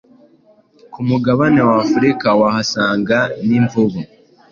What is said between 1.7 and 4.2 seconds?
Afurika wahasanga ni imvubu